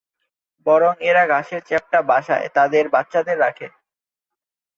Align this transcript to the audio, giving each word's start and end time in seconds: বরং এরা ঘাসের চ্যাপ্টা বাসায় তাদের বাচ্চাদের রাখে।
বরং 0.65 0.93
এরা 1.09 1.23
ঘাসের 1.27 1.61
চ্যাপ্টা 1.65 1.99
বাসায় 2.01 2.47
তাদের 2.49 2.85
বাচ্চাদের 2.89 3.37
রাখে। 3.39 3.67